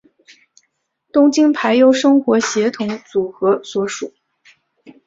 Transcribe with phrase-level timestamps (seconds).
[1.13, 4.11] 东京俳优生活协同组合所属。